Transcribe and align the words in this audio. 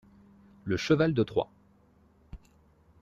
Le 0.63 0.77
cheval 0.77 1.13
de 1.13 1.21
Troie. 1.21 1.51